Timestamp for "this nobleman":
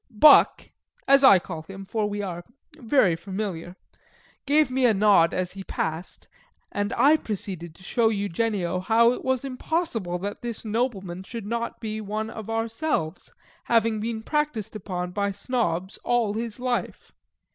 10.41-11.21